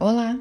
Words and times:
Olá, 0.00 0.40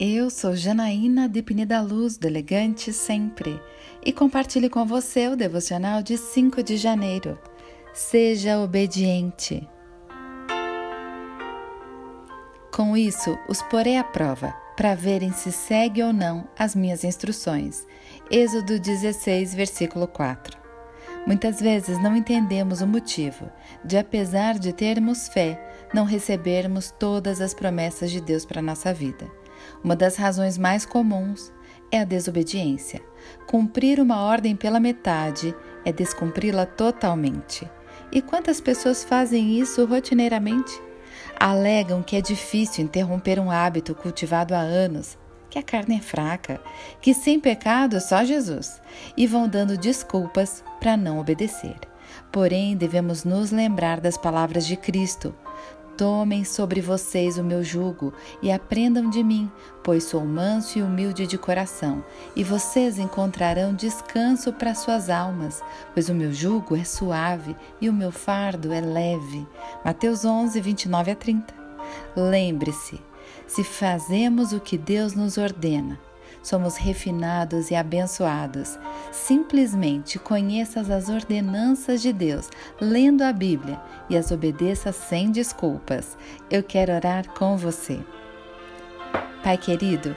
eu 0.00 0.30
sou 0.30 0.56
Janaína 0.56 1.28
de 1.28 1.42
Pineda 1.42 1.80
Luz, 1.82 2.16
do 2.16 2.26
Elegante 2.26 2.90
Sempre, 2.90 3.60
e 4.04 4.10
compartilho 4.12 4.70
com 4.70 4.86
você 4.86 5.28
o 5.28 5.36
devocional 5.36 6.02
de 6.02 6.16
5 6.16 6.62
de 6.62 6.78
janeiro. 6.78 7.38
Seja 7.92 8.58
obediente. 8.58 9.68
Com 12.74 12.96
isso, 12.96 13.38
os 13.46 13.60
porei 13.62 13.98
à 13.98 14.02
prova, 14.02 14.54
para 14.74 14.94
verem 14.94 15.32
se 15.32 15.52
segue 15.52 16.02
ou 16.02 16.12
não 16.12 16.48
as 16.58 16.74
minhas 16.74 17.04
instruções. 17.04 17.86
Êxodo 18.30 18.80
16, 18.80 19.54
versículo 19.54 20.08
4. 20.08 20.58
Muitas 21.26 21.60
vezes 21.60 22.02
não 22.02 22.16
entendemos 22.16 22.80
o 22.80 22.86
motivo 22.86 23.50
de, 23.84 23.98
apesar 23.98 24.58
de 24.58 24.72
termos 24.72 25.28
fé, 25.28 25.67
não 25.92 26.04
recebermos 26.04 26.90
todas 26.98 27.40
as 27.40 27.54
promessas 27.54 28.10
de 28.10 28.20
Deus 28.20 28.44
para 28.44 28.60
a 28.60 28.62
nossa 28.62 28.92
vida. 28.92 29.30
Uma 29.82 29.96
das 29.96 30.16
razões 30.16 30.58
mais 30.58 30.84
comuns 30.84 31.52
é 31.90 32.00
a 32.00 32.04
desobediência. 32.04 33.00
Cumprir 33.46 34.00
uma 34.00 34.22
ordem 34.22 34.54
pela 34.54 34.80
metade 34.80 35.54
é 35.84 35.92
descumpri-la 35.92 36.66
totalmente. 36.66 37.68
E 38.12 38.22
quantas 38.22 38.60
pessoas 38.60 39.04
fazem 39.04 39.58
isso 39.58 39.84
rotineiramente? 39.84 40.80
Alegam 41.38 42.02
que 42.02 42.16
é 42.16 42.20
difícil 42.20 42.84
interromper 42.84 43.38
um 43.38 43.50
hábito 43.50 43.94
cultivado 43.94 44.54
há 44.54 44.60
anos, 44.60 45.18
que 45.50 45.58
a 45.58 45.62
carne 45.62 45.96
é 45.96 46.00
fraca, 46.00 46.60
que 47.00 47.14
sem 47.14 47.40
pecado 47.40 48.00
só 48.00 48.24
Jesus, 48.24 48.80
e 49.16 49.26
vão 49.26 49.48
dando 49.48 49.78
desculpas 49.78 50.62
para 50.80 50.96
não 50.96 51.18
obedecer. 51.18 51.76
Porém, 52.32 52.76
devemos 52.76 53.24
nos 53.24 53.50
lembrar 53.50 54.00
das 54.00 54.16
palavras 54.16 54.66
de 54.66 54.76
Cristo: 54.76 55.34
Tomem 55.98 56.44
sobre 56.44 56.80
vocês 56.80 57.38
o 57.38 57.42
meu 57.42 57.64
jugo 57.64 58.14
e 58.40 58.52
aprendam 58.52 59.10
de 59.10 59.24
mim, 59.24 59.50
pois 59.82 60.04
sou 60.04 60.24
manso 60.24 60.78
e 60.78 60.82
humilde 60.82 61.26
de 61.26 61.36
coração, 61.36 62.04
e 62.36 62.44
vocês 62.44 63.00
encontrarão 63.00 63.74
descanso 63.74 64.52
para 64.52 64.76
suas 64.76 65.10
almas, 65.10 65.60
pois 65.92 66.08
o 66.08 66.14
meu 66.14 66.32
jugo 66.32 66.76
é 66.76 66.84
suave 66.84 67.56
e 67.80 67.88
o 67.88 67.92
meu 67.92 68.12
fardo 68.12 68.72
é 68.72 68.80
leve. 68.80 69.44
Mateus 69.84 70.24
11, 70.24 70.60
29 70.60 71.10
a 71.10 71.16
30. 71.16 71.52
Lembre-se, 72.14 73.00
se 73.44 73.64
fazemos 73.64 74.52
o 74.52 74.60
que 74.60 74.78
Deus 74.78 75.14
nos 75.14 75.36
ordena, 75.36 75.98
somos 76.42 76.76
refinados 76.76 77.70
e 77.70 77.74
abençoados. 77.74 78.78
Simplesmente 79.12 80.18
conheças 80.18 80.90
as 80.90 81.08
ordenanças 81.08 82.02
de 82.02 82.12
Deus, 82.12 82.48
lendo 82.80 83.22
a 83.22 83.32
Bíblia, 83.32 83.80
e 84.08 84.16
as 84.16 84.30
obedeça 84.30 84.92
sem 84.92 85.30
desculpas. 85.30 86.16
Eu 86.50 86.62
quero 86.62 86.92
orar 86.92 87.28
com 87.30 87.56
você. 87.56 88.00
Pai 89.42 89.56
querido, 89.56 90.16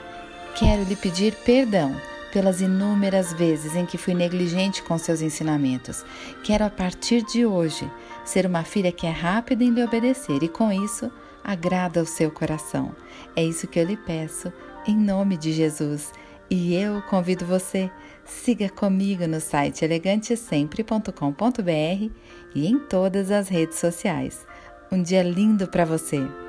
quero 0.54 0.82
lhe 0.84 0.96
pedir 0.96 1.34
perdão 1.36 1.94
pelas 2.32 2.62
inúmeras 2.62 3.32
vezes 3.34 3.76
em 3.76 3.84
que 3.84 3.98
fui 3.98 4.14
negligente 4.14 4.82
com 4.82 4.96
seus 4.96 5.20
ensinamentos. 5.20 6.04
Quero, 6.42 6.64
a 6.64 6.70
partir 6.70 7.22
de 7.22 7.44
hoje, 7.44 7.88
ser 8.24 8.46
uma 8.46 8.64
filha 8.64 8.90
que 8.90 9.06
é 9.06 9.10
rápida 9.10 9.62
em 9.62 9.70
lhe 9.70 9.84
obedecer 9.84 10.42
e, 10.42 10.48
com 10.48 10.72
isso, 10.72 11.10
agrada 11.44 12.00
ao 12.00 12.06
seu 12.06 12.30
coração. 12.30 12.94
É 13.36 13.44
isso 13.44 13.68
que 13.68 13.78
eu 13.78 13.84
lhe 13.84 13.96
peço, 13.96 14.50
em 14.86 14.96
nome 14.96 15.36
de 15.36 15.52
Jesus. 15.52 16.12
E 16.50 16.74
eu 16.74 17.00
convido 17.02 17.46
você, 17.46 17.90
siga 18.24 18.68
comigo 18.68 19.26
no 19.26 19.40
site 19.40 19.84
elegantesempre.com.br 19.84 22.10
e 22.54 22.66
em 22.66 22.78
todas 22.78 23.30
as 23.30 23.48
redes 23.48 23.78
sociais. 23.78 24.46
Um 24.90 25.02
dia 25.02 25.22
lindo 25.22 25.68
para 25.68 25.84
você! 25.84 26.41